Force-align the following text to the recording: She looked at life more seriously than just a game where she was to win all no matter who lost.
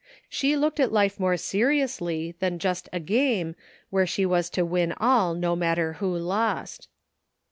She 0.27 0.57
looked 0.57 0.79
at 0.79 0.91
life 0.91 1.19
more 1.19 1.37
seriously 1.37 2.33
than 2.39 2.57
just 2.57 2.89
a 2.91 2.99
game 2.99 3.53
where 3.91 4.07
she 4.07 4.25
was 4.25 4.49
to 4.49 4.65
win 4.65 4.93
all 4.97 5.35
no 5.35 5.55
matter 5.55 5.93
who 5.93 6.17
lost. 6.17 6.87